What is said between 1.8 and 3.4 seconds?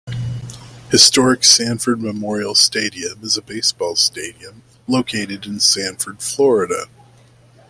Memorial Stadium is